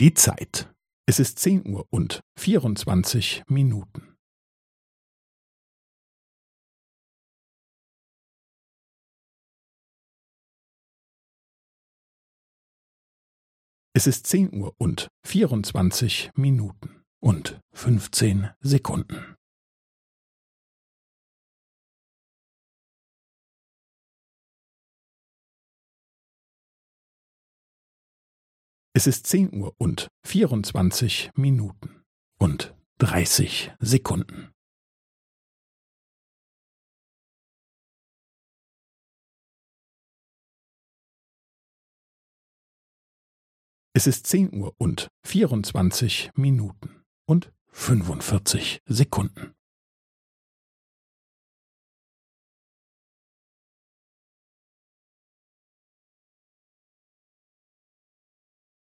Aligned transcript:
Die 0.00 0.14
Zeit. 0.14 0.72
Es 1.08 1.18
ist 1.18 1.40
zehn 1.40 1.66
Uhr 1.66 1.84
und 1.90 2.20
vierundzwanzig 2.38 3.42
Minuten. 3.48 4.14
Es 13.92 14.06
ist 14.06 14.28
zehn 14.28 14.54
Uhr 14.54 14.72
und 14.78 15.08
vierundzwanzig 15.26 16.30
Minuten 16.36 17.02
und 17.20 17.60
fünfzehn 17.74 18.50
Sekunden. 18.60 19.37
Es 28.98 29.06
ist 29.06 29.28
zehn 29.28 29.54
Uhr 29.54 29.76
und 29.78 30.08
vierundzwanzig 30.26 31.30
Minuten 31.36 32.02
und 32.36 32.74
dreißig 32.98 33.70
Sekunden. 33.78 34.50
Es 43.92 44.08
ist 44.08 44.26
zehn 44.26 44.52
Uhr 44.52 44.74
und 44.78 45.06
vierundzwanzig 45.24 46.32
Minuten 46.34 47.04
und 47.24 47.52
fünfundvierzig 47.68 48.82
Sekunden. 48.84 49.54